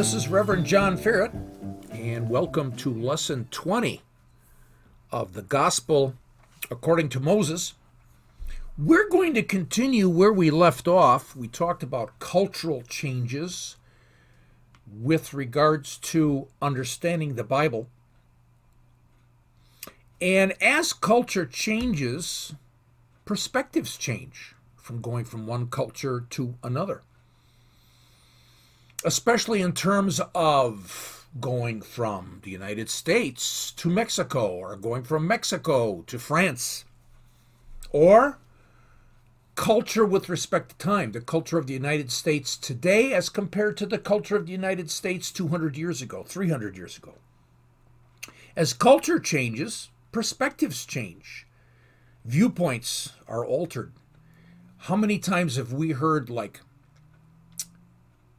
[0.00, 1.30] This is Reverend John Ferret,
[1.90, 4.00] and welcome to lesson 20
[5.12, 6.14] of the Gospel
[6.70, 7.74] according to Moses.
[8.78, 11.36] We're going to continue where we left off.
[11.36, 13.76] We talked about cultural changes
[14.90, 17.86] with regards to understanding the Bible.
[20.18, 22.54] And as culture changes,
[23.26, 27.02] perspectives change from going from one culture to another
[29.04, 36.02] especially in terms of going from the United States to Mexico or going from Mexico
[36.06, 36.84] to France
[37.92, 38.38] or
[39.54, 43.86] culture with respect to time, the culture of the United States today as compared to
[43.86, 47.14] the culture of the United States 200 years ago, 300 years ago.
[48.56, 51.46] As culture changes, perspectives change,
[52.24, 53.92] viewpoints are altered.
[54.84, 56.60] How many times have we heard, like,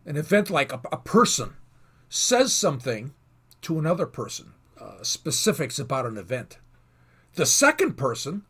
[0.05, 1.55] an event like a, a person
[2.09, 3.13] says something
[3.61, 6.57] to another person, uh, specifics about an event.
[7.35, 8.44] The second person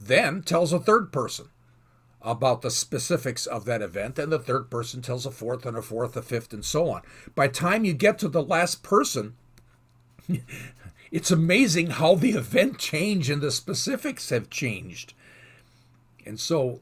[0.00, 1.48] then tells a third person
[2.22, 5.82] about the specifics of that event, and the third person tells a fourth, and a
[5.82, 7.02] fourth, a fifth, and so on.
[7.34, 9.34] By time you get to the last person,
[11.10, 15.12] it's amazing how the event changed and the specifics have changed.
[16.24, 16.80] And so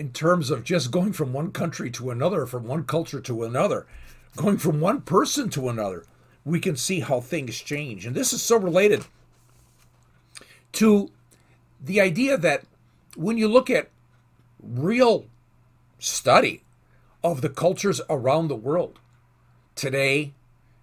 [0.00, 3.86] in terms of just going from one country to another, from one culture to another,
[4.34, 6.06] going from one person to another,
[6.42, 8.06] we can see how things change.
[8.06, 9.04] And this is so related
[10.72, 11.10] to
[11.78, 12.64] the idea that
[13.14, 13.90] when you look at
[14.62, 15.26] real
[15.98, 16.62] study
[17.22, 19.00] of the cultures around the world
[19.74, 20.32] today,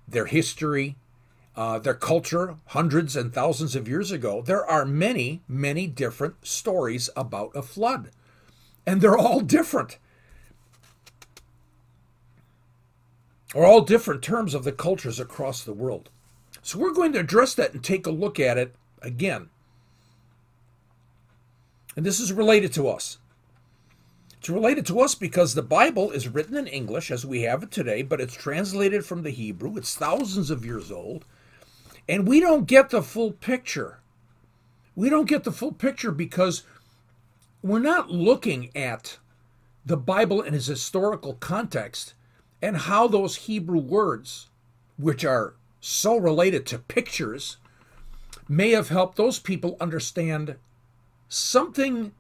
[0.08, 0.96] their history,
[1.56, 7.10] uh, their culture hundreds and thousands of years ago, there are many, many different stories
[7.16, 8.12] about a flood
[8.88, 9.98] and they're all different.
[13.54, 16.10] Are all different terms of the cultures across the world.
[16.62, 19.50] So we're going to address that and take a look at it again.
[21.96, 23.18] And this is related to us.
[24.40, 27.72] It's related to us because the Bible is written in English as we have it
[27.72, 29.76] today, but it's translated from the Hebrew.
[29.78, 31.26] It's thousands of years old.
[32.08, 34.00] And we don't get the full picture.
[34.96, 36.64] We don't get the full picture because
[37.68, 39.18] we're not looking at
[39.86, 42.14] the Bible in its historical context
[42.62, 44.48] and how those Hebrew words,
[44.98, 47.58] which are so related to pictures,
[48.50, 50.56] may have helped those people understand
[51.30, 52.12] something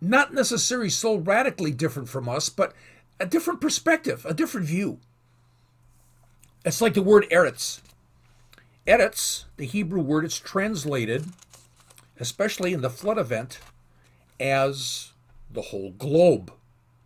[0.00, 2.72] not necessarily so radically different from us, but
[3.18, 4.98] a different perspective, a different view.
[6.64, 7.80] It's like the word eretz.
[8.86, 11.26] Eretz, the Hebrew word, it's translated,
[12.20, 13.58] especially in the flood event,
[14.38, 15.12] as
[15.50, 16.52] the whole globe,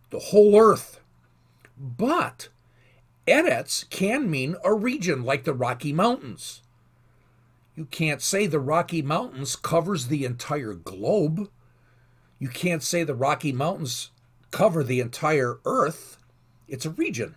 [0.09, 0.99] the whole earth.
[1.77, 2.49] But
[3.27, 6.61] Eretz can mean a region like the Rocky Mountains.
[7.75, 11.49] You can't say the Rocky Mountains covers the entire globe.
[12.39, 14.11] You can't say the Rocky Mountains
[14.51, 16.17] cover the entire earth.
[16.67, 17.35] It's a region.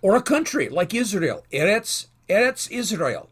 [0.00, 1.44] Or a country like Israel.
[1.52, 3.28] Eretz, Eretz Israel.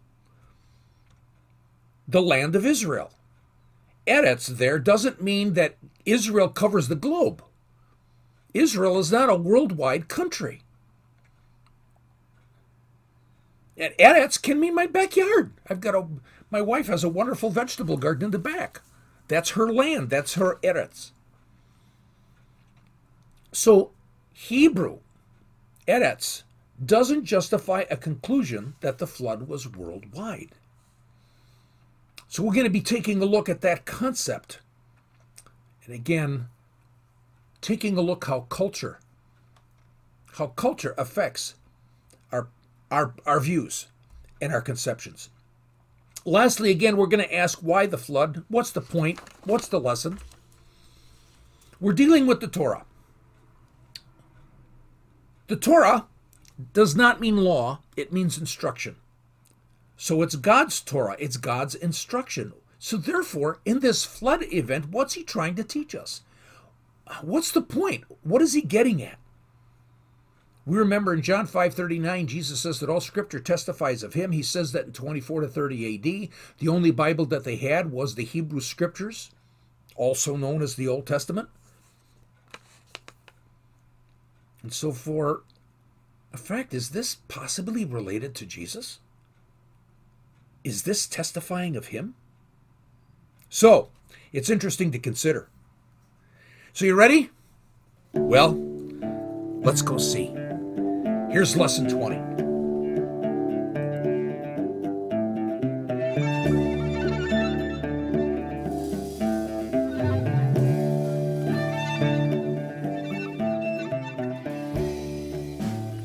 [2.06, 3.13] The land of Israel.
[4.06, 7.42] Eretz there doesn't mean that Israel covers the globe.
[8.52, 10.62] Israel is not a worldwide country.
[13.76, 15.52] And Eretz can mean my backyard.
[15.68, 16.06] I've got a
[16.50, 18.82] my wife has a wonderful vegetable garden in the back.
[19.26, 20.10] That's her land.
[20.10, 21.10] That's her Eretz.
[23.50, 23.90] So
[24.32, 24.98] Hebrew
[25.88, 26.44] Eretz
[26.84, 30.50] doesn't justify a conclusion that the flood was worldwide.
[32.34, 34.58] So we're going to be taking a look at that concept.
[35.86, 36.48] And again,
[37.60, 38.98] taking a look how culture
[40.32, 41.54] how culture affects
[42.32, 42.48] our
[42.90, 43.86] our our views
[44.42, 45.30] and our conceptions.
[46.24, 48.42] Lastly, again, we're going to ask why the flood?
[48.48, 49.20] What's the point?
[49.44, 50.18] What's the lesson?
[51.80, 52.84] We're dealing with the Torah.
[55.46, 56.06] The Torah
[56.72, 58.96] does not mean law, it means instruction.
[59.96, 62.52] So it's God's Torah, it's God's instruction.
[62.78, 66.22] So therefore, in this flood event, what's he trying to teach us?
[67.22, 68.04] What's the point?
[68.22, 69.18] What is he getting at?
[70.66, 74.32] We remember in John 5:39 Jesus says that all scripture testifies of him.
[74.32, 76.30] He says that in 24 to 30 AD.
[76.58, 79.30] The only Bible that they had was the Hebrew scriptures,
[79.94, 81.50] also known as the Old Testament.
[84.62, 85.42] And so for
[86.32, 89.00] a fact is this possibly related to Jesus?
[90.64, 92.14] Is this testifying of him?
[93.50, 93.90] So,
[94.32, 95.50] it's interesting to consider.
[96.72, 97.28] So, you ready?
[98.14, 98.52] Well,
[99.60, 100.28] let's go see.
[101.30, 102.16] Here's lesson 20.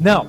[0.01, 0.27] Now,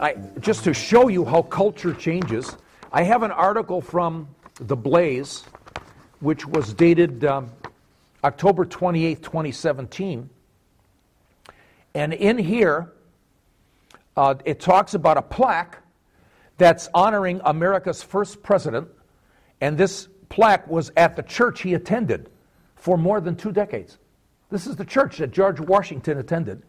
[0.00, 2.56] I, just to show you how culture changes,
[2.94, 5.44] I have an article from The Blaze,
[6.20, 7.50] which was dated um,
[8.22, 10.28] October 28, 2017.
[11.94, 12.92] And in here,
[14.14, 15.78] uh, it talks about a plaque
[16.58, 18.88] that's honoring America's first president.
[19.62, 22.28] And this plaque was at the church he attended
[22.76, 23.96] for more than two decades.
[24.50, 26.62] This is the church that George Washington attended.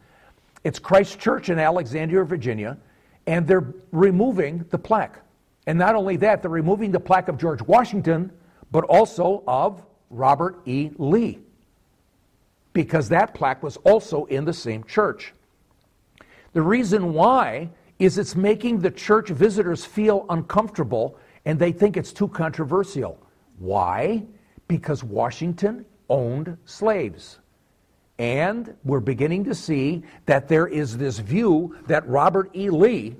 [0.63, 2.77] It's Christ Church in Alexandria, Virginia,
[3.27, 5.19] and they're removing the plaque.
[5.65, 8.31] And not only that, they're removing the plaque of George Washington,
[8.71, 10.91] but also of Robert E.
[10.97, 11.39] Lee,
[12.73, 15.33] because that plaque was also in the same church.
[16.53, 17.69] The reason why
[17.99, 23.19] is it's making the church visitors feel uncomfortable and they think it's too controversial.
[23.59, 24.23] Why?
[24.67, 27.39] Because Washington owned slaves.
[28.19, 32.69] And we're beginning to see that there is this view that Robert E.
[32.69, 33.15] Lee,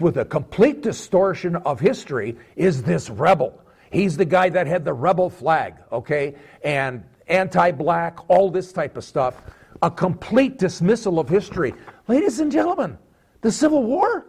[0.00, 3.62] with a complete distortion of history, is this rebel.
[3.90, 6.34] He's the guy that had the rebel flag, okay?
[6.62, 9.42] And anti black, all this type of stuff.
[9.82, 11.74] A complete dismissal of history.
[12.08, 12.98] Ladies and gentlemen,
[13.40, 14.26] the Civil War?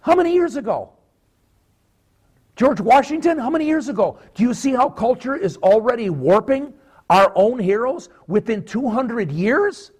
[0.00, 0.92] How many years ago?
[2.56, 4.18] George Washington, how many years ago?
[4.34, 6.72] Do you see how culture is already warping
[7.10, 9.90] our own heroes within 200 years?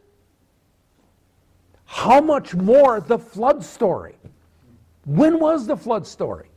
[1.85, 4.17] How much more the flood story?
[5.05, 6.49] When was the flood story?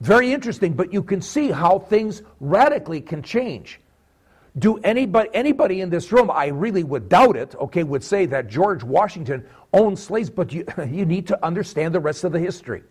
[0.00, 3.80] Very interesting, but you can see how things radically can change.
[4.58, 8.48] Do anybody anybody in this room, I really would doubt it, okay, would say that
[8.48, 12.82] George Washington owned slaves, but you, you need to understand the rest of the history.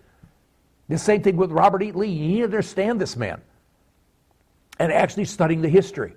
[0.90, 1.92] The same thing with Robert E.
[1.92, 2.08] Lee.
[2.08, 3.42] You need to understand this man
[4.80, 6.14] and actually studying the history.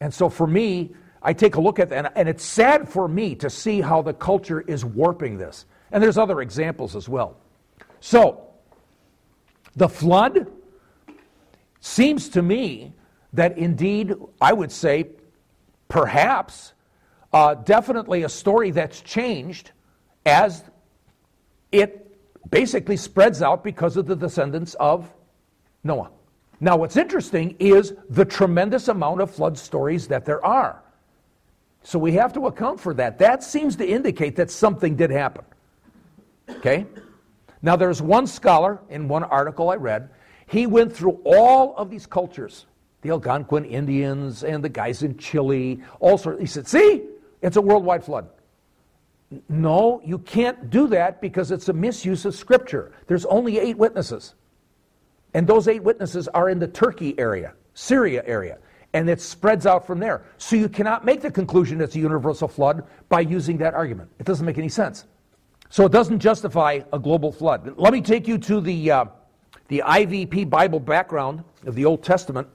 [0.00, 3.34] And so for me, I take a look at that, and it's sad for me
[3.36, 5.66] to see how the culture is warping this.
[5.92, 7.36] And there's other examples as well.
[8.00, 8.48] So,
[9.76, 10.50] the flood
[11.80, 12.92] seems to me
[13.32, 15.10] that indeed, I would say,
[15.88, 16.72] perhaps,
[17.32, 19.70] uh, definitely a story that's changed
[20.26, 20.64] as
[21.70, 22.18] it
[22.50, 25.10] basically spreads out because of the descendants of
[25.84, 26.10] Noah.
[26.60, 30.81] Now, what's interesting is the tremendous amount of flood stories that there are.
[31.82, 33.18] So we have to account for that.
[33.18, 35.44] That seems to indicate that something did happen.
[36.48, 36.86] Okay?
[37.62, 40.10] Now, there's one scholar in one article I read.
[40.46, 42.66] He went through all of these cultures
[43.02, 46.40] the Algonquin Indians and the guys in Chile, all sorts.
[46.40, 47.02] He said, See,
[47.42, 48.28] it's a worldwide flood.
[49.48, 52.92] No, you can't do that because it's a misuse of Scripture.
[53.08, 54.34] There's only eight witnesses.
[55.34, 58.58] And those eight witnesses are in the Turkey area, Syria area,
[58.94, 60.24] and it spreads out from there.
[60.38, 64.10] So you cannot make the conclusion it's a universal flood by using that argument.
[64.18, 65.06] It doesn't make any sense.
[65.70, 67.74] So it doesn't justify a global flood.
[67.78, 69.04] Let me take you to the, uh,
[69.68, 72.46] the IVP Bible background of the Old Testament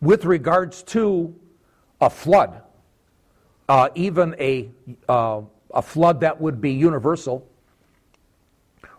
[0.00, 1.32] with regards to
[2.00, 2.62] a flood,
[3.68, 4.68] uh, even a,
[5.08, 7.46] uh, a flood that would be universal.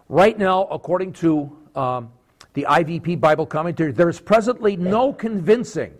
[0.07, 2.11] Right now, according to um,
[2.53, 5.93] the IVP Bible commentary, there is presently no convincing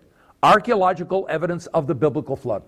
[0.46, 2.62] archaeological evidence of the biblical flood.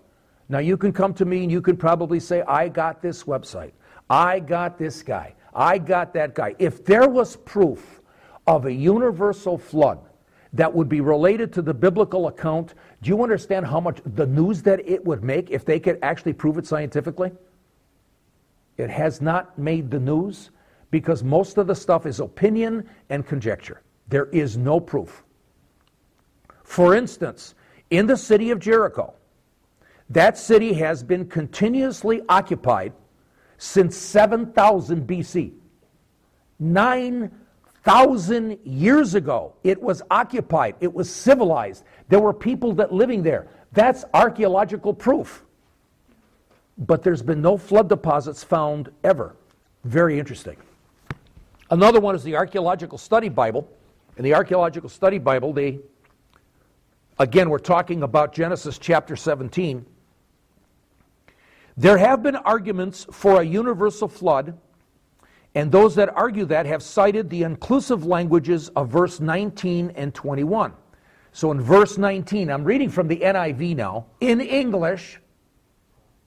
[0.49, 3.73] Now, you can come to me and you can probably say, I got this website,
[4.11, 6.56] I got this guy, I got that guy.
[6.58, 8.00] If there was proof
[8.49, 10.00] of a universal flood
[10.54, 14.62] that would be related to the biblical account, do you understand how much the news
[14.62, 17.30] that it would make if they could actually prove it scientifically?
[18.76, 20.50] It has not made the news
[20.90, 23.82] because most of the stuff is opinion and conjecture.
[24.08, 25.23] There is no proof.
[26.64, 27.54] For instance,
[27.90, 29.14] in the city of Jericho,
[30.11, 32.92] that city has been continuously occupied
[33.59, 35.52] since 7000 BC.
[36.61, 41.85] 9,000 years ago, it was occupied, it was civilized.
[42.09, 43.49] There were people that living there.
[43.73, 45.45] That's archaeological proof.
[46.78, 49.37] But there's been no flood deposits found ever.
[49.85, 50.57] Very interesting.
[51.71, 53.68] Another one is the Archaeological Study Bible.
[54.16, 55.80] In the Archaeological Study Bible, they,
[57.18, 59.84] again, we're talking about Genesis chapter 17.
[61.76, 64.58] There have been arguments for a universal flood,
[65.54, 70.72] and those that argue that have cited the inclusive languages of verse 19 and 21.
[71.32, 75.20] So in verse 19, I'm reading from the NIV now, in English,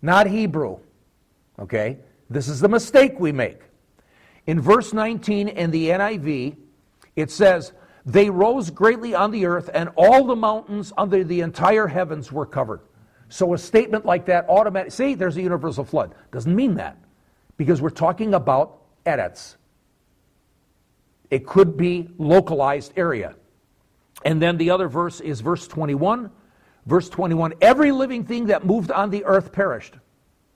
[0.01, 0.79] not Hebrew.
[1.59, 1.97] Okay?
[2.29, 3.59] This is the mistake we make.
[4.47, 6.55] In verse 19 in the NIV,
[7.15, 7.73] it says,
[8.05, 12.45] They rose greatly on the earth, and all the mountains under the entire heavens were
[12.45, 12.81] covered.
[13.29, 16.15] So a statement like that automatically, see, there's a universal flood.
[16.31, 16.97] Doesn't mean that,
[17.57, 19.55] because we're talking about eretz.
[21.29, 23.35] It could be localized area.
[24.25, 26.29] And then the other verse is verse 21.
[26.85, 29.95] Verse 21 Every living thing that moved on the earth perished.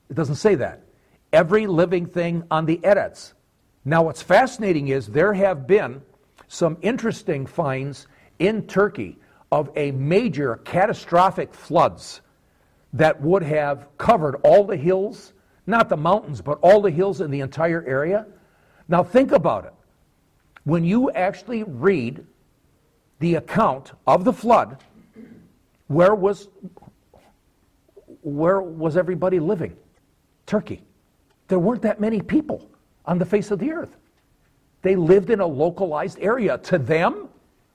[0.09, 0.83] It doesn't say that.
[1.31, 3.33] Every living thing on the Eretz.
[3.83, 6.01] Now, what's fascinating is there have been
[6.47, 8.07] some interesting finds
[8.39, 9.17] in Turkey
[9.51, 12.21] of a major catastrophic floods
[12.93, 15.33] that would have covered all the hills,
[15.67, 18.25] not the mountains, but all the hills in the entire area.
[18.87, 19.73] Now, think about it.
[20.63, 22.25] When you actually read
[23.19, 24.83] the account of the flood,
[25.87, 26.49] where was,
[28.21, 29.75] where was everybody living?
[30.45, 30.81] Turkey.
[31.47, 32.67] There weren't that many people
[33.05, 33.95] on the face of the earth.
[34.85, 36.59] They lived in a localized area.
[36.59, 37.27] To them,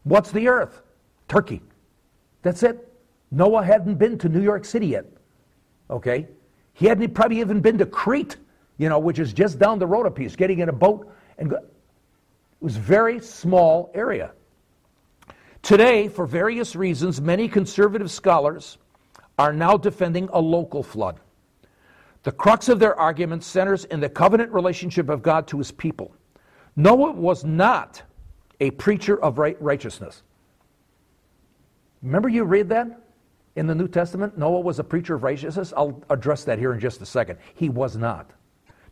[0.04, 0.80] what's the earth?
[1.26, 1.60] Turkey.
[2.42, 2.88] That's it.
[3.32, 5.06] Noah hadn't been to New York City yet.
[5.90, 6.28] Okay?
[6.72, 8.36] He hadn't probably even been to Crete,
[8.78, 11.50] you know, which is just down the road a piece, getting in a boat and
[11.50, 11.56] go.
[11.56, 11.64] It
[12.60, 14.30] was very small area.
[15.62, 18.78] Today, for various reasons, many conservative scholars
[19.36, 21.18] are now defending a local flood.
[22.22, 26.14] The crux of their argument centers in the covenant relationship of God to his people.
[26.80, 28.02] Noah was not
[28.60, 30.22] a preacher of righteousness.
[32.02, 33.00] Remember you read that
[33.56, 34.38] in the New Testament?
[34.38, 35.72] Noah was a preacher of righteousness.
[35.76, 37.38] I'll address that here in just a second.
[37.54, 38.30] He was not.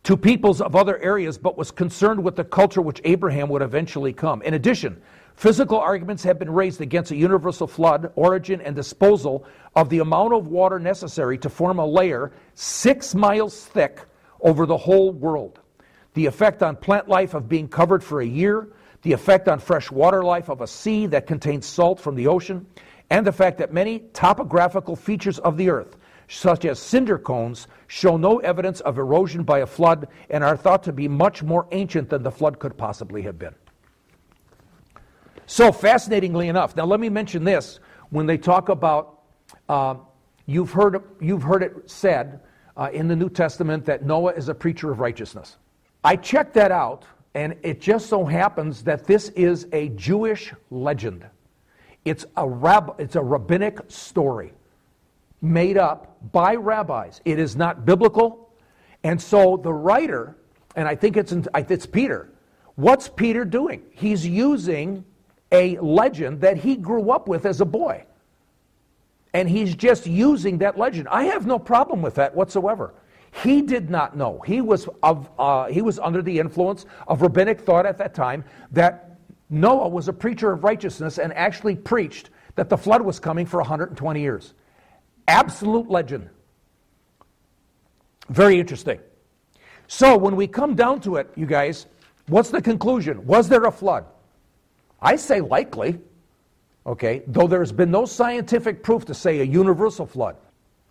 [0.05, 4.13] To peoples of other areas, but was concerned with the culture which Abraham would eventually
[4.13, 4.43] come.
[4.43, 5.01] In addition,
[5.39, 10.33] Physical arguments have been raised against a universal flood, origin, and disposal of the amount
[10.33, 14.01] of water necessary to form a layer six miles thick
[14.41, 15.61] over the whole world.
[16.15, 18.69] The effect on plant life of being covered for a year,
[19.03, 22.67] the effect on fresh water life of a sea that contains salt from the ocean,
[23.11, 25.97] and the fact that many topographical features of the earth,
[26.29, 30.83] such as cinder cones, show no evidence of erosion by a flood and are thought
[30.83, 33.55] to be much more ancient than the flood could possibly have been.
[35.47, 37.81] So, fascinatingly enough, now let me mention this.
[38.11, 39.21] When they talk about,
[39.69, 39.95] uh,
[40.45, 42.41] you've, heard, you've heard it said
[42.77, 45.57] uh, in the New Testament that Noah is a preacher of righteousness.
[46.05, 51.27] I checked that out, and it just so happens that this is a Jewish legend.
[52.05, 54.53] It's a, rab- it's a rabbinic story
[55.41, 57.21] made up by rabbis.
[57.25, 58.51] It is not biblical.
[59.05, 60.37] And so the writer,
[60.77, 62.31] and I think it's, it's Peter,
[62.77, 63.83] what's Peter doing?
[63.93, 65.05] He's using
[65.53, 68.05] a legend that he grew up with as a boy.
[69.35, 71.09] And he's just using that legend.
[71.09, 72.95] I have no problem with that whatsoever.
[73.31, 74.41] He did not know.
[74.47, 78.45] He was, of, uh, he was under the influence of rabbinic thought at that time
[78.73, 79.19] that
[79.51, 83.59] Noah was a preacher of righteousness and actually preached that the flood was coming for
[83.59, 84.55] 120 years.
[85.27, 86.29] Absolute legend.
[88.29, 89.01] Very interesting.
[89.87, 91.87] So when we come down to it, you guys,
[92.27, 93.27] what's the conclusion?
[93.27, 94.05] Was there a flood?
[95.01, 95.99] I say likely,
[96.85, 100.37] okay, though there's been no scientific proof to say a universal flood.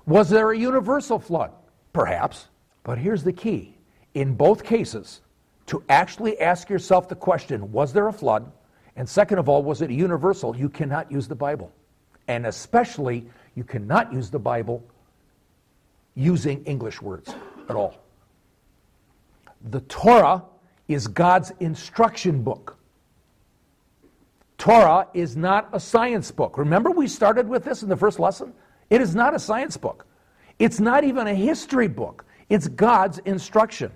[0.06, 1.52] Was there a universal flood?
[1.98, 2.50] Perhaps.
[2.84, 3.76] But here's the key
[4.14, 5.22] in both cases,
[5.66, 8.52] to actually ask yourself the question was there a flood?
[8.96, 10.56] And second of all, was it universal?
[10.56, 11.72] You cannot use the Bible.
[12.28, 14.84] And especially, you cannot use the Bible
[16.14, 17.34] using English words
[17.68, 17.96] at all.
[19.72, 20.44] The Torah
[20.88, 22.78] is God's instruction book.
[24.60, 26.60] Torah is not a science book.
[26.60, 28.54] Remember, we started with this in the first lesson?
[28.92, 30.07] It is not a science book.
[30.60, 32.26] It's not even a history book.
[32.50, 33.92] It's God's instruction.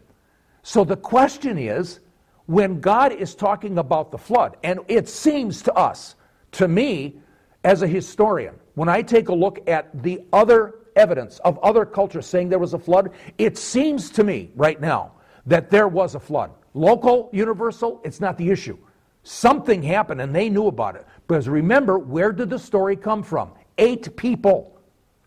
[0.63, 1.99] So the question is
[2.45, 6.15] when God is talking about the flood, and it seems to us,
[6.53, 7.15] to me,
[7.63, 12.25] as a historian, when I take a look at the other evidence of other cultures
[12.25, 15.13] saying there was a flood, it seems to me right now
[15.45, 16.51] that there was a flood.
[16.73, 18.77] Local, universal, it's not the issue.
[19.23, 21.05] Something happened and they knew about it.
[21.27, 23.51] Because remember, where did the story come from?
[23.77, 24.79] Eight people.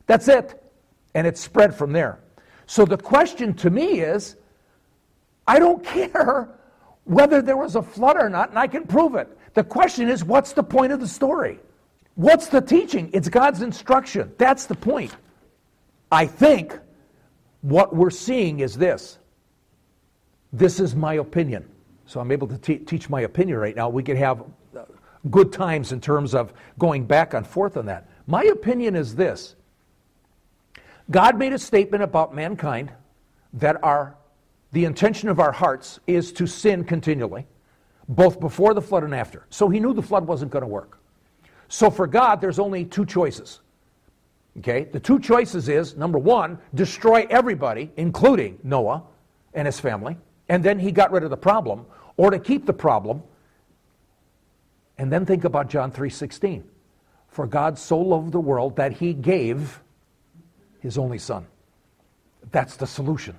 [0.06, 0.62] That's it.
[1.14, 2.20] And it spread from there.
[2.66, 4.36] So the question to me is
[5.46, 6.48] I don't care
[7.04, 9.28] whether there was a flood or not, and I can prove it.
[9.54, 11.60] The question is what's the point of the story?
[12.16, 13.10] What's the teaching?
[13.12, 14.32] It's God's instruction.
[14.38, 15.14] That's the point.
[16.10, 16.78] I think
[17.62, 19.18] what we're seeing is this.
[20.52, 21.68] This is my opinion.
[22.06, 23.88] So I'm able to te- teach my opinion right now.
[23.88, 24.44] We could have
[24.76, 24.84] uh,
[25.30, 28.08] good times in terms of going back and forth on that.
[28.26, 29.56] My opinion is this
[31.10, 32.90] God made a statement about mankind
[33.54, 34.16] that our,
[34.72, 37.46] the intention of our hearts is to sin continually,
[38.08, 39.46] both before the flood and after.
[39.50, 40.98] So he knew the flood wasn't going to work.
[41.68, 43.60] So for God, there's only two choices.
[44.58, 44.84] Okay?
[44.84, 49.02] The two choices is number one, destroy everybody, including Noah
[49.52, 50.16] and his family,
[50.48, 53.22] and then he got rid of the problem, or to keep the problem.
[54.98, 56.64] And then think about John 3:16.
[57.28, 59.82] For God so loved the world that he gave
[60.84, 61.46] his only son.
[62.52, 63.34] That's the solution.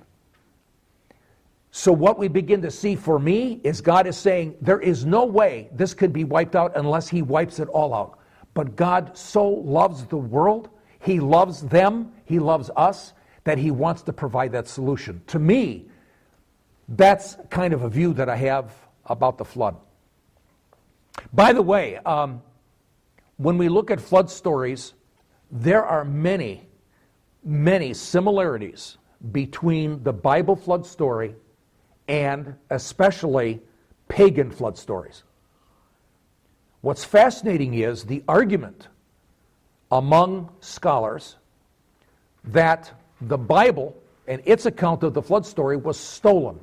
[1.70, 5.24] So, what we begin to see for me is God is saying, there is no
[5.24, 8.18] way this could be wiped out unless He wipes it all out.
[8.52, 13.12] But God so loves the world, He loves them, He loves us,
[13.44, 15.22] that He wants to provide that solution.
[15.28, 15.86] To me,
[16.88, 18.74] that's kind of a view that I have
[19.04, 19.76] about the flood.
[21.32, 22.42] By the way, um,
[23.36, 24.94] when we look at flood stories,
[25.52, 26.66] there are many,
[27.46, 28.98] many similarities
[29.30, 31.36] between the Bible flood story
[32.08, 33.60] and especially
[34.08, 35.22] pagan flood stories.
[36.80, 38.88] What's fascinating is the argument
[39.90, 41.36] among scholars
[42.44, 46.58] that the Bible and its account of the flood story was stolen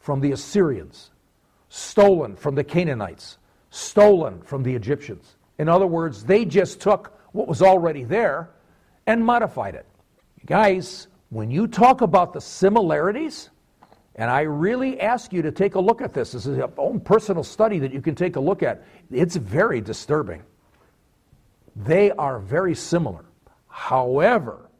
[0.00, 1.10] from the Assyrians,
[1.68, 3.38] stolen from the Canaanites,
[3.70, 5.36] stolen from the Egyptians.
[5.58, 8.50] In other words, they just took what was already there
[9.06, 9.86] and modified it.
[10.46, 13.50] Guys, when you talk about the similarities,
[14.16, 16.32] and I really ask you to take a look at this.
[16.32, 18.84] This is your own personal study that you can take a look at.
[19.10, 20.42] It's very disturbing.
[21.74, 23.24] They are very similar.
[23.68, 24.70] However,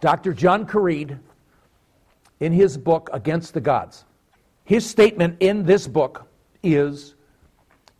[0.00, 0.32] Dr.
[0.32, 1.18] John Currid,
[2.38, 4.04] in his book Against the Gods,
[4.64, 6.28] his statement in this book
[6.62, 7.16] is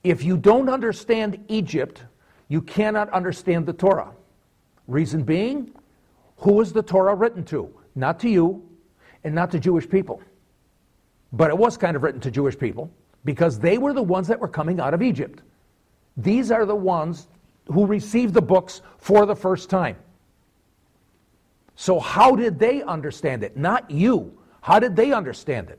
[0.05, 2.05] if you don't understand Egypt,
[2.49, 4.13] you cannot understand the Torah.
[4.91, 5.71] Reason being,
[6.39, 7.73] who was the Torah written to?
[7.95, 8.69] Not to you
[9.23, 10.21] and not to Jewish people.
[11.33, 12.91] But it was kind of written to Jewish people
[13.25, 15.43] because they were the ones that were coming out of Egypt.
[16.17, 17.29] These are the ones
[17.67, 19.97] who received the books for the first time.
[21.77, 23.57] So, how did they understand it?
[23.57, 24.37] Not you.
[24.61, 25.79] How did they understand it?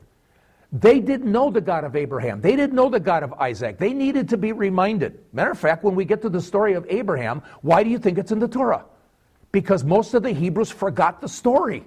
[0.71, 2.39] They didn't know the God of Abraham.
[2.39, 3.77] They didn't know the God of Isaac.
[3.77, 5.19] They needed to be reminded.
[5.33, 8.17] Matter of fact, when we get to the story of Abraham, why do you think
[8.17, 8.85] it's in the Torah?
[9.51, 11.85] Because most of the Hebrews forgot the story.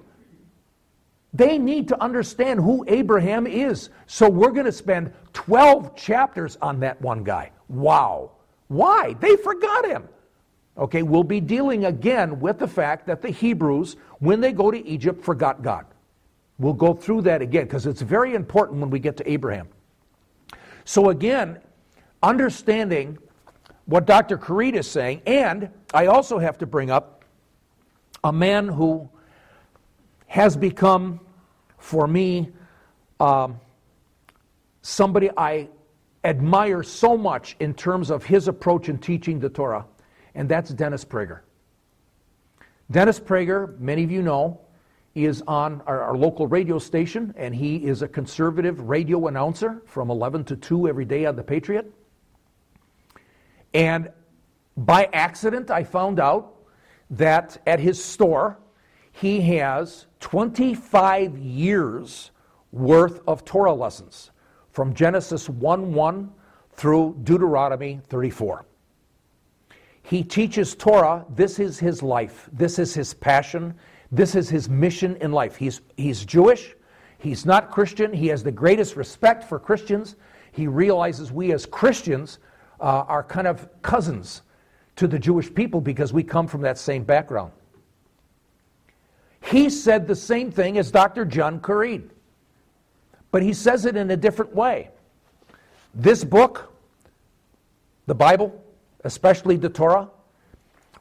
[1.33, 3.91] They need to understand who Abraham is.
[4.07, 7.51] So we're going to spend 12 chapters on that one guy.
[7.69, 8.33] Wow.
[8.69, 9.15] Why?
[9.21, 10.09] They forgot him.
[10.77, 14.87] Okay, we'll be dealing again with the fact that the Hebrews, when they go to
[14.87, 15.87] Egypt, forgot God.
[16.59, 19.69] We'll go through that again because it's very important when we get to Abraham.
[20.85, 21.59] So, again,
[22.23, 23.19] understanding
[23.87, 24.37] what Dr.
[24.39, 27.14] Currid is saying, and I also have to bring up
[28.25, 29.09] a man who
[30.27, 31.21] has become,
[31.79, 32.51] for me,
[33.21, 33.61] um,
[34.81, 35.69] somebody I
[36.25, 39.85] admire so much in terms of his approach in teaching the Torah,
[40.35, 41.41] and that's Dennis Prager.
[42.91, 44.61] Dennis Prager, many of you know,
[45.15, 50.11] is on our, our, local radio station, and he is a conservative radio announcer from
[50.11, 51.93] 11 to 2 every day on The Patriot.
[53.73, 54.11] And
[54.77, 56.54] by accident, I found out
[57.11, 58.59] that at his store,
[59.13, 62.31] he has 25 years
[62.73, 64.31] worth of Torah lessons
[64.73, 66.33] from Genesis 1 1
[66.73, 68.65] through Deuteronomy 34.
[70.03, 71.25] He teaches Torah.
[71.31, 73.75] This is his life, this is his passion.
[74.15, 75.57] This is his mission in life.
[75.57, 76.77] He's, he's Jewish,
[77.19, 80.15] he's not Christian, he has the greatest respect for Christians.
[80.53, 82.39] He realizes we as Christians
[82.81, 84.43] uh, are kind of cousins
[84.97, 87.53] to the Jewish people because we come from that same background.
[89.43, 91.25] He said the same thing as Dr.
[91.25, 92.11] John Currid,
[93.31, 94.91] but he says it in a different way.
[95.95, 96.73] This book,
[98.07, 98.65] the Bible,
[99.05, 100.09] especially the Torah,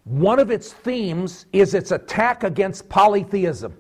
[0.03, 3.77] one of its themes is its attack against polytheism.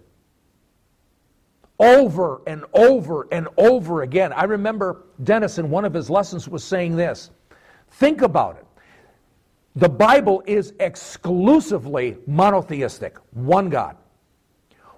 [1.79, 4.31] Over and over and over again.
[4.31, 7.31] I remember Dennis in one of his lessons was saying this.
[7.91, 8.65] Think about it.
[9.75, 13.97] The Bible is exclusively monotheistic, one God.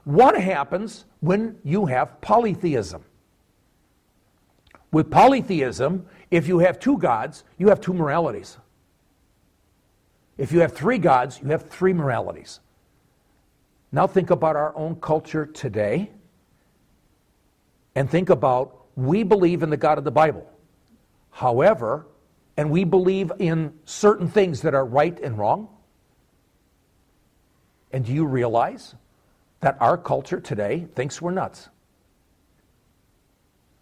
[0.04, 3.04] What happens when you have polytheism?
[4.92, 8.58] With polytheism, if you have two gods, you have two moralities.
[10.38, 12.60] If you have three gods, you have three moralities.
[13.92, 16.12] Now think about our own culture today
[17.96, 20.50] and think about we believe in the God of the Bible.
[21.32, 22.08] However,
[22.58, 25.70] and we believe in certain things that are right and wrong.
[27.92, 28.96] And do you realize
[29.62, 31.70] that our culture today thinks we're nuts?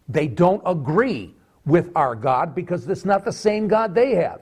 [0.09, 1.33] They don't agree
[1.65, 4.41] with our God because it's not the same God they have.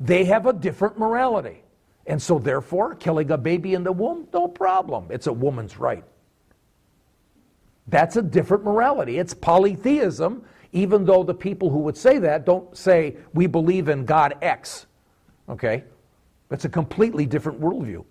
[0.00, 1.62] They have a different morality.
[2.06, 5.08] And so, therefore, killing a baby in the womb, no problem.
[5.10, 6.04] It's a woman's right.
[7.86, 9.18] That's a different morality.
[9.18, 14.04] It's polytheism, even though the people who would say that don't say, we believe in
[14.04, 14.86] God X.
[15.48, 15.84] Okay?
[16.50, 18.04] It's a completely different worldview.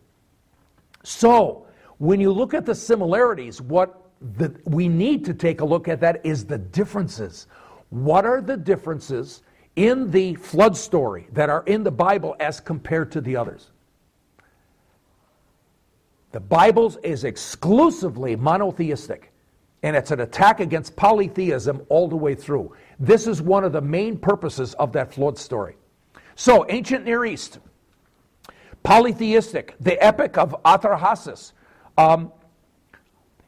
[1.03, 1.67] So,
[1.97, 5.99] when you look at the similarities, what the, we need to take a look at
[6.01, 7.47] that is the differences.
[7.89, 9.43] What are the differences
[9.75, 13.71] in the flood story that are in the Bible as compared to the others?
[16.31, 19.31] The Bible is exclusively monotheistic,
[19.83, 22.75] and it's an attack against polytheism all the way through.
[22.99, 25.77] This is one of the main purposes of that flood story.
[26.35, 27.59] So, ancient Near East,
[28.83, 31.53] polytheistic, the epic of Atrahasis.
[31.97, 32.31] Um,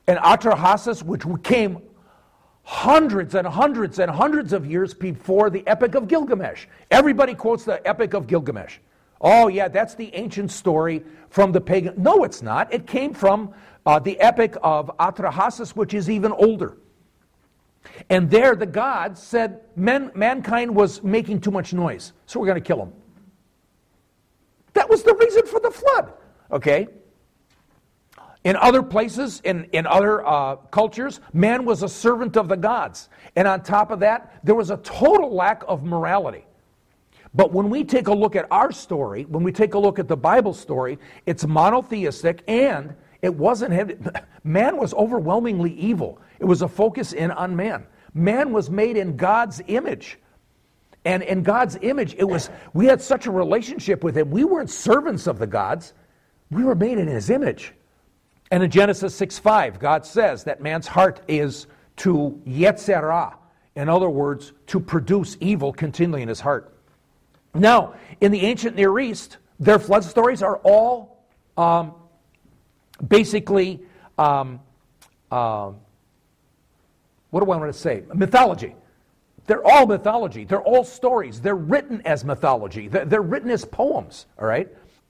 [0.07, 1.83] and Atrahasis, which came
[2.63, 6.65] hundreds and hundreds and hundreds of years before the Epic of Gilgamesh.
[6.89, 8.77] Everybody quotes the Epic of Gilgamesh.
[9.21, 11.93] Oh, yeah, that's the ancient story from the pagan.
[11.97, 12.73] No, it's not.
[12.73, 13.53] It came from
[13.85, 16.77] uh, the Epic of Atrahasis, which is even older.
[18.09, 22.61] And there, the gods said men, mankind was making too much noise, so we're going
[22.61, 22.93] to kill them.
[24.73, 26.13] That was the reason for the flood,
[26.51, 26.87] okay?
[28.43, 33.09] In other places, in, in other uh, cultures, man was a servant of the gods.
[33.35, 36.45] And on top of that, there was a total lack of morality.
[37.33, 40.07] But when we take a look at our story, when we take a look at
[40.07, 46.21] the Bible story, it's monotheistic and it wasn't, man was overwhelmingly evil.
[46.39, 47.85] It was a focus in on man.
[48.13, 50.17] Man was made in God's image.
[51.05, 54.31] And in God's image, it was, we had such a relationship with Him.
[54.31, 55.93] We weren't servants of the gods,
[56.51, 57.73] we were made in His image.
[58.51, 63.35] And in Genesis 6 5, God says that man's heart is to yetzerah.
[63.75, 66.75] In other words, to produce evil continually in his heart.
[67.53, 71.23] Now, in the ancient Near East, their flood stories are all
[71.55, 71.93] um,
[73.07, 73.81] basically,
[74.17, 74.59] um,
[75.31, 75.71] uh,
[77.29, 78.03] what do I want to say?
[78.13, 78.75] Mythology.
[79.47, 80.45] They're all mythology.
[80.45, 81.41] They're all stories.
[81.41, 82.87] They're written as mythology.
[82.87, 84.67] They're, they're written as poems, all right?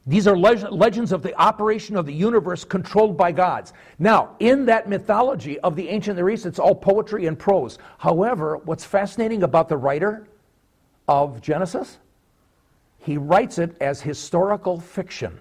[0.07, 3.73] These are legends of the operation of the universe controlled by gods.
[3.99, 7.77] Now, in that mythology of the ancient Near East, it's all poetry and prose.
[7.97, 10.27] However, what's fascinating about the writer
[11.07, 11.99] of Genesis
[12.99, 15.39] he writes it as historical fiction.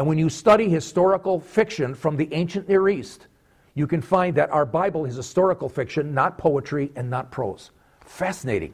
[0.00, 3.26] And when you study historical fiction from the ancient Near East,
[3.74, 7.70] you can find that our Bible is historical fiction, not poetry and not prose.
[8.06, 8.72] Fascinating.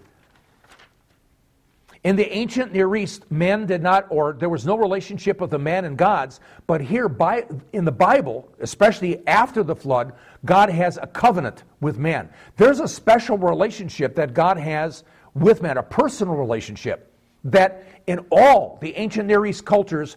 [2.04, 5.58] In the ancient Near East, men did not, or there was no relationship of the
[5.58, 10.12] man and gods, but here by, in the Bible, especially after the flood,
[10.44, 12.30] God has a covenant with man.
[12.56, 15.02] There's a special relationship that God has
[15.34, 17.12] with man, a personal relationship
[17.42, 20.16] that in all the ancient Near East cultures,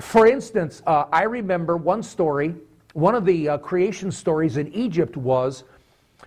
[0.00, 2.54] for instance, uh, I remember one story,
[2.94, 5.64] one of the uh, creation stories in Egypt was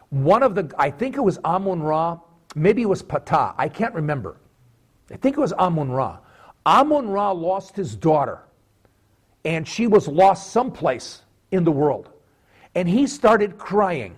[0.10, 2.20] one of the, I think it was Amun Ra,
[2.56, 4.38] maybe it was Ptah, I can't remember.
[5.12, 6.20] I think it was Amun Ra.
[6.66, 8.40] Amun Ra lost his daughter,
[9.46, 12.10] and she was lost someplace in the world.
[12.76, 14.16] And he started crying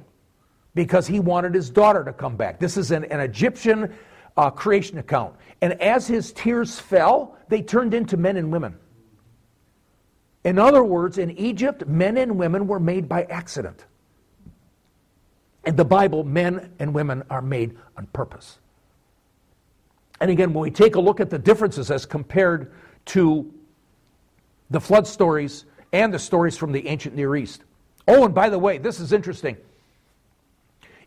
[0.75, 2.59] because he wanted his daughter to come back.
[2.59, 3.93] This is an, an Egyptian
[4.37, 5.35] uh, creation account.
[5.61, 8.75] And as his tears fell, they turned into men and women.
[10.43, 13.85] In other words, in Egypt, men and women were made by accident.
[15.65, 18.59] In the Bible, men and women are made on purpose.
[20.21, 22.71] And again, when we take a look at the differences as compared
[23.05, 23.53] to
[24.69, 27.63] the flood stories and the stories from the ancient Near East.
[28.07, 29.57] Oh, and by the way, this is interesting.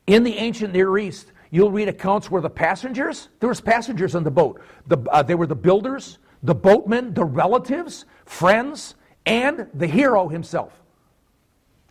[0.06, 4.24] In the ancient Near East, You'll read accounts where the passengers, there was passengers on
[4.24, 4.62] the boat.
[4.86, 8.94] The, uh, they were the builders, the boatmen, the relatives, friends,
[9.26, 10.72] and the hero himself.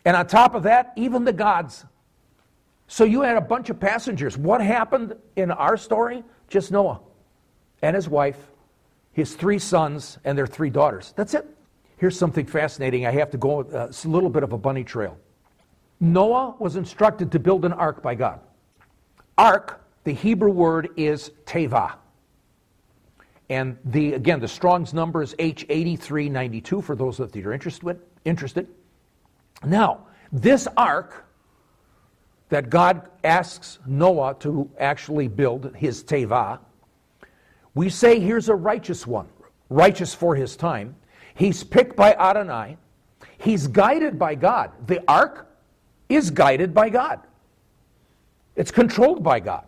[0.04, 1.84] And on top of that, even the gods.
[2.88, 4.36] So you had a bunch of passengers.
[4.36, 6.24] What happened in our story?
[6.48, 7.00] Just Noah
[7.82, 8.38] and his wife,
[9.12, 11.12] his three sons, and their three daughters.
[11.16, 11.46] That's it.
[11.96, 13.06] Here's something fascinating.
[13.06, 15.18] I have to go, uh, a little bit of a bunny trail.
[16.00, 18.40] Noah was instructed to build an ark by God.
[19.38, 21.94] Ark, the Hebrew word is teva.
[23.48, 28.00] And the again, the Strong's number is H8392 for those that are interested.
[28.24, 28.68] interested.
[29.64, 31.26] Now, this ark
[32.48, 36.58] that God asks Noah to actually build, his teva,
[37.74, 39.28] we say here's a righteous one,
[39.70, 40.94] righteous for his time.
[41.34, 42.76] He's picked by Adonai.
[43.38, 44.70] He's guided by God.
[44.86, 45.48] The ark
[46.08, 47.20] is guided by God.
[48.54, 49.64] It's controlled by God.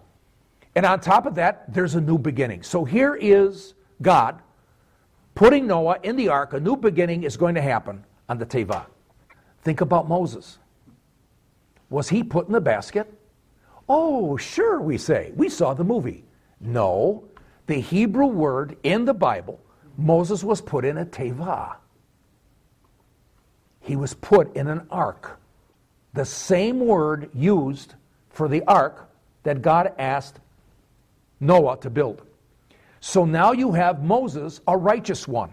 [0.77, 2.63] And on top of that, there's a new beginning.
[2.63, 4.41] So here is God
[5.35, 6.53] putting Noah in the ark.
[6.53, 8.87] A new beginning is going to happen on the Teva.
[9.63, 10.59] Think about Moses.
[11.91, 13.13] Was he put in the basket?
[13.89, 15.33] Oh, sure, we say.
[15.37, 16.25] We saw the movie.
[16.61, 17.25] No,
[17.67, 19.61] the Hebrew word in the Bible,
[19.97, 21.77] Moses was put in a teva.
[23.81, 25.39] He was put in an ark.
[26.15, 27.95] The same word used
[28.31, 29.11] for the ark
[29.43, 30.41] that God asked
[31.41, 32.23] Noah to build.
[33.01, 35.53] So now you have Moses, a righteous one.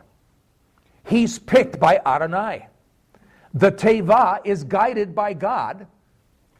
[1.06, 2.68] He's picked by Adonai.
[3.54, 5.88] The Teva is guided by God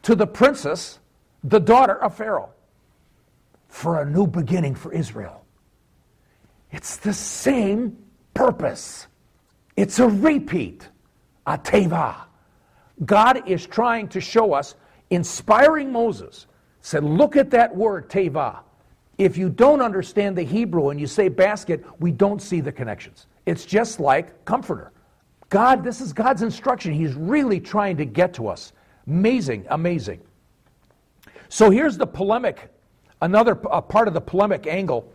[0.02, 0.98] to the princess,
[1.42, 2.50] the daughter of Pharaoh,
[3.68, 5.44] for a new beginning for Israel.
[6.70, 7.96] It's the same
[8.34, 9.06] purpose.
[9.76, 10.88] It's a repeat,
[11.46, 12.16] a Teva.
[13.04, 14.74] God is trying to show us,
[15.10, 16.46] inspiring Moses,
[16.80, 18.58] said, Look at that word, Teva.
[19.18, 23.26] If you don't understand the Hebrew and you say basket, we don't see the connections.
[23.46, 24.92] It's just like comforter.
[25.48, 26.94] God, this is God's instruction.
[26.94, 28.72] He's really trying to get to us.
[29.06, 30.20] Amazing, amazing.
[31.48, 32.70] So here's the polemic,
[33.20, 35.12] another part of the polemic angle.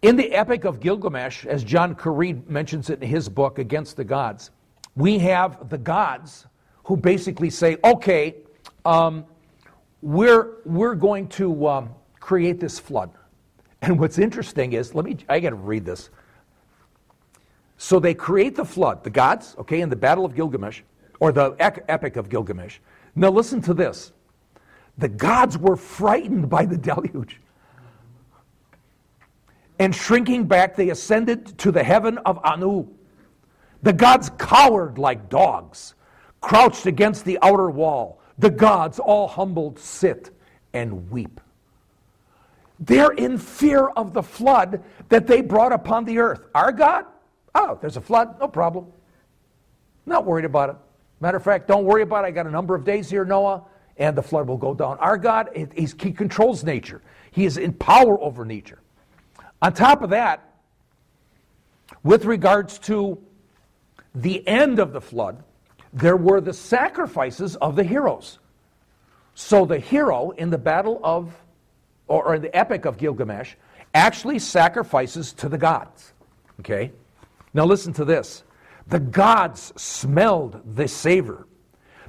[0.00, 4.04] In the Epic of Gilgamesh, as John Currid mentions it in his book, Against the
[4.04, 4.50] Gods,
[4.96, 6.46] we have the gods
[6.84, 8.36] who basically say, okay,
[8.86, 9.26] um,
[10.00, 11.90] we're, we're going to um,
[12.30, 13.10] create this flood.
[13.82, 16.10] And what's interesting is, let me, I got to read this.
[17.76, 20.82] So they create the flood, the gods, okay, in the Battle of Gilgamesh,
[21.18, 22.78] or the Epic of Gilgamesh.
[23.16, 24.12] Now listen to this.
[24.96, 27.40] The gods were frightened by the deluge.
[29.80, 32.86] And shrinking back, they ascended to the heaven of Anu.
[33.82, 35.94] The gods cowered like dogs,
[36.40, 38.20] crouched against the outer wall.
[38.38, 40.30] The gods, all humbled, sit
[40.72, 41.40] and weep.
[42.80, 46.46] They're in fear of the flood that they brought upon the earth.
[46.54, 47.04] Our God?
[47.54, 48.86] Oh, there's a flood, no problem.
[50.06, 50.76] Not worried about it.
[51.20, 52.28] Matter of fact, don't worry about it.
[52.28, 53.64] I got a number of days here, Noah,
[53.98, 54.96] and the flood will go down.
[54.98, 58.80] Our God, he controls nature, He is in power over nature.
[59.60, 60.54] On top of that,
[62.02, 63.18] with regards to
[64.14, 65.42] the end of the flood,
[65.92, 68.38] there were the sacrifices of the heroes.
[69.34, 71.34] So the hero in the battle of
[72.10, 73.54] or, or the epic of Gilgamesh,
[73.94, 76.12] actually sacrifices to the gods.
[76.58, 76.90] Okay?
[77.54, 78.42] Now listen to this.
[78.88, 81.46] The gods smelled the savor.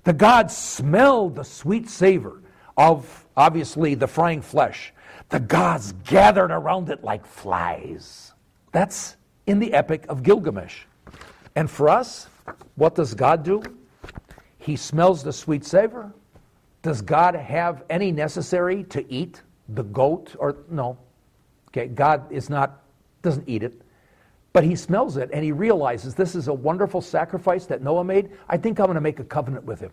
[0.03, 2.41] The gods smelled the sweet savor
[2.75, 4.91] of, obviously, the frying flesh.
[5.29, 8.33] The gods gathered around it like flies.
[8.71, 10.81] That's in the epic of Gilgamesh.
[11.55, 12.27] And for us,
[12.75, 13.61] what does God do?
[14.57, 16.11] He smells the sweet savor.
[16.81, 19.43] Does God have any necessary to eat?
[19.73, 20.97] The goat or no.
[21.69, 22.81] Okay, God is not
[23.21, 23.81] doesn't eat it.
[24.53, 28.31] But he smells it and he realizes this is a wonderful sacrifice that Noah made.
[28.49, 29.91] I think I'm going to make a covenant with him.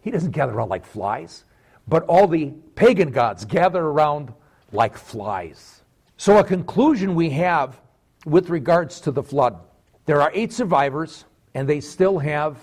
[0.00, 1.44] He doesn't gather around like flies,
[1.86, 4.32] but all the pagan gods gather around
[4.72, 5.82] like flies.
[6.16, 7.80] So, a conclusion we have
[8.24, 9.58] with regards to the flood
[10.04, 12.58] there are eight survivors, and they still have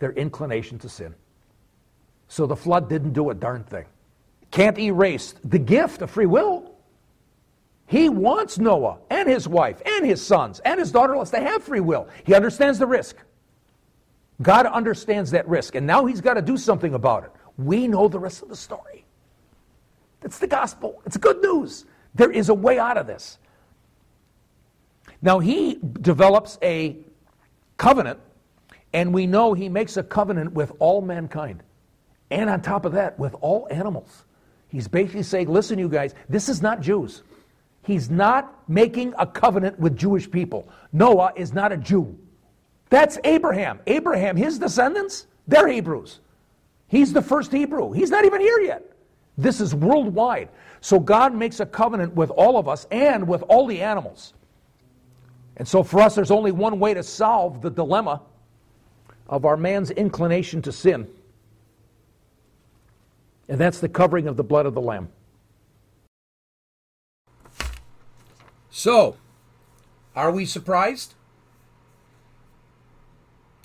[0.00, 1.14] their inclination to sin.
[2.26, 3.84] So, the flood didn't do a darn thing
[4.50, 6.72] can't erase the gift of free will.
[7.86, 11.62] He wants Noah and his wife and his sons and his daughter in to have
[11.62, 12.08] free will.
[12.24, 13.16] He understands the risk.
[14.40, 17.32] God understands that risk, and now he's got to do something about it.
[17.56, 19.04] We know the rest of the story.
[20.20, 21.02] That's the gospel.
[21.06, 21.86] It's good news.
[22.14, 23.38] There is a way out of this.
[25.20, 26.96] Now, he develops a
[27.76, 28.20] covenant,
[28.92, 31.62] and we know he makes a covenant with all mankind.
[32.30, 34.24] And on top of that, with all animals.
[34.68, 37.22] He's basically saying, listen, you guys, this is not Jews.
[37.82, 40.68] He's not making a covenant with Jewish people.
[40.92, 42.18] Noah is not a Jew.
[42.90, 43.80] That's Abraham.
[43.86, 46.20] Abraham, his descendants, they're Hebrews.
[46.88, 47.92] He's the first Hebrew.
[47.92, 48.92] He's not even here yet.
[49.38, 50.48] This is worldwide.
[50.80, 54.34] So God makes a covenant with all of us and with all the animals.
[55.56, 58.22] And so for us, there's only one way to solve the dilemma
[59.28, 61.08] of our man's inclination to sin.
[63.48, 65.08] And that's the covering of the blood of the Lamb.
[68.70, 69.16] So,
[70.14, 71.14] are we surprised?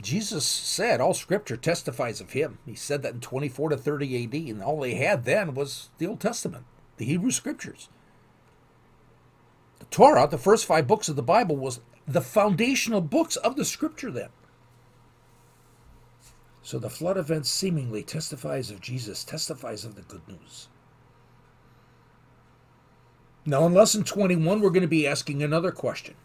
[0.01, 2.59] Jesus said all scripture testifies of him.
[2.65, 6.07] He said that in 24 to 30 AD, and all they had then was the
[6.07, 6.65] Old Testament,
[6.97, 7.89] the Hebrew scriptures.
[9.79, 13.65] The Torah, the first five books of the Bible, was the foundational books of the
[13.65, 14.29] scripture then.
[16.63, 20.69] So the flood event seemingly testifies of Jesus, testifies of the good news.
[23.45, 26.15] Now, in lesson 21, we're going to be asking another question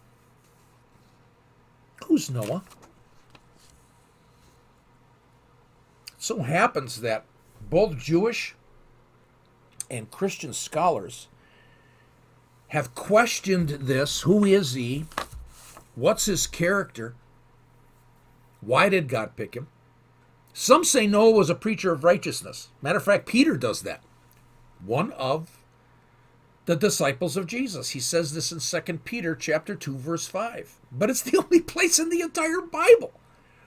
[2.07, 2.63] Who's Noah?
[6.19, 7.25] So happens that
[7.69, 8.55] both Jewish
[9.91, 11.27] and Christian scholars
[12.69, 15.07] have questioned this who is he?
[15.97, 17.15] What's his character?
[18.61, 19.67] Why did God pick him?
[20.61, 22.71] Some say Noah was a preacher of righteousness.
[22.83, 24.03] Matter of fact, Peter does that.
[24.85, 25.61] One of
[26.65, 27.91] the disciples of Jesus.
[27.91, 30.75] He says this in 2 Peter chapter 2 verse 5.
[30.91, 33.13] But it's the only place in the entire Bible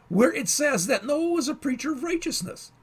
[0.09, 2.73] where it says that Noah was a preacher of righteousness.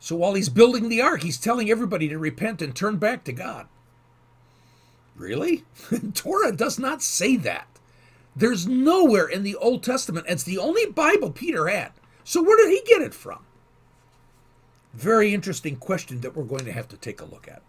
[0.00, 3.32] So while he's building the ark, he's telling everybody to repent and turn back to
[3.32, 3.66] God.
[5.14, 5.64] Really?
[6.14, 7.75] Torah does not say that.
[8.36, 10.26] There's nowhere in the Old Testament.
[10.28, 11.92] It's the only Bible Peter had.
[12.22, 13.46] So where did he get it from?
[14.92, 17.62] Very interesting question that we're going to have to take a look at.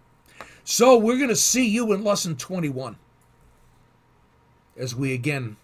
[0.65, 2.97] So we're going to see you in lesson 21
[4.75, 5.55] as we again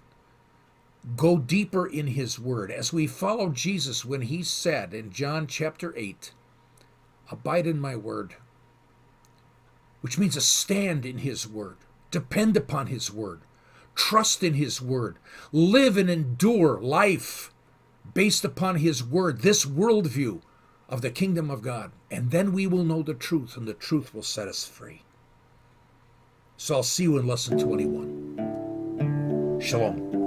[1.17, 5.93] go deeper in his word, as we follow Jesus when he said in John chapter
[5.97, 6.31] 8,
[7.29, 8.35] Abide in my word,
[10.01, 11.77] which means to stand in his word,
[12.09, 13.41] depend upon his word,
[13.95, 15.17] trust in his word,
[15.51, 17.51] live and endure life
[18.13, 20.41] based upon his word, this worldview
[20.89, 21.91] of the kingdom of God.
[22.11, 25.01] And then we will know the truth, and the truth will set us free.
[26.57, 29.59] So I'll see you in lesson 21.
[29.59, 30.22] Shalom.